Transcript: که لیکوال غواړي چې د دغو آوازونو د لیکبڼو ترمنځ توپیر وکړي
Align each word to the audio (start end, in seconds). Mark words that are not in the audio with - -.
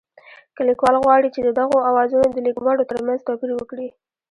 که 0.55 0.61
لیکوال 0.69 0.95
غواړي 1.03 1.29
چې 1.35 1.41
د 1.43 1.49
دغو 1.59 1.77
آوازونو 1.89 2.27
د 2.31 2.37
لیکبڼو 2.47 2.89
ترمنځ 2.91 3.19
توپیر 3.27 3.51
وکړي 3.55 3.87